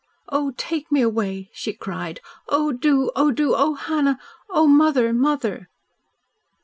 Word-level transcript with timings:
"Oh, 0.29 0.51
take 0.57 0.91
me 0.91 1.03
away!" 1.03 1.51
she 1.53 1.73
cried. 1.73 2.21
"Oh, 2.49 2.71
do! 2.71 3.11
Oh, 3.15 3.29
do! 3.29 3.53
Oh, 3.55 3.75
Hannah! 3.75 4.17
Oh, 4.49 4.65
mother 4.65 5.13
mother!" 5.13 5.69